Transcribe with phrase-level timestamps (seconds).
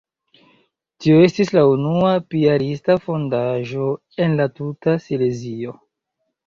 [1.03, 3.93] Tio estis la unua piarista fondaĵo
[4.27, 5.81] en la tuta Silezio.